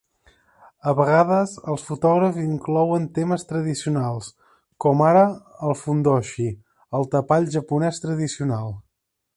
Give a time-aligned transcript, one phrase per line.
[0.91, 4.31] A vegades els fotògrafs inclouen temes tradicionals,
[4.87, 5.23] com ara
[5.69, 6.51] el fundoshi,
[7.01, 8.77] el tapall japonès tradicional.